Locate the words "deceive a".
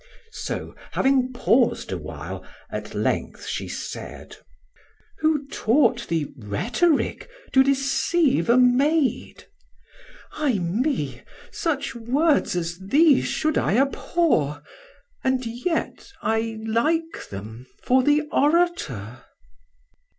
7.63-8.57